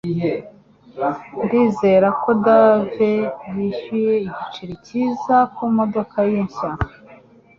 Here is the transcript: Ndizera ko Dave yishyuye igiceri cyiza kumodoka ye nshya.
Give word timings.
Ndizera 1.43 2.07
ko 2.21 2.29
Dave 2.45 3.11
yishyuye 3.55 4.13
igiceri 4.27 4.73
cyiza 4.85 5.35
kumodoka 5.55 6.17
ye 6.29 6.39
nshya. 6.47 6.69